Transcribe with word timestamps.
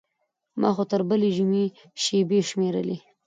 خو 0.51 0.57
ما 0.61 0.71
تر 0.91 1.01
بلې 1.09 1.29
جمعې 1.37 1.65
شېبې 2.03 2.39
شمېرلې. 2.49 2.97